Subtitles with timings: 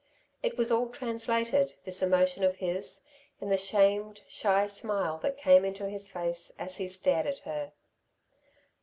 [0.41, 3.05] It was all translated, this emotion of his,
[3.39, 7.71] in the shamed, shy smile that came into his face as he stared at her.